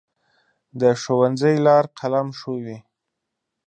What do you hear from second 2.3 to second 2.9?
ښووي.